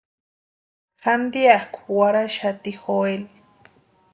[1.03, 3.23] Jantianku warhaxati Joel.